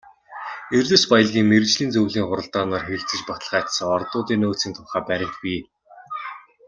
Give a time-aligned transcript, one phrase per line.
[0.77, 5.59] Эрдэс баялгийн мэргэжлийн зөвлөлийн хуралдаанаар хэлэлцэж баталгаажсан ордуудын нөөцийн тухай баримт бий.